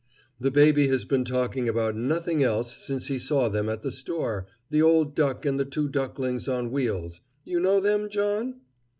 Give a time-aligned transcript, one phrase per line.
[0.39, 4.47] The baby has been talking about nothing else since he saw them at the store,
[4.71, 7.21] the old duck and the two ducklings on wheels.
[7.45, 8.61] You know them, John?"